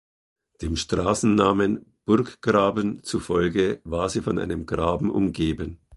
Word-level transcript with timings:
Dem 0.63 0.77
Straßennamen 0.77 1.85
„Burggraben“ 2.05 3.03
zufolge 3.03 3.81
war 3.83 4.09
sie 4.09 4.21
von 4.23 4.39
einem 4.39 4.65
Graben 4.65 5.11
umgeben. 5.11 5.77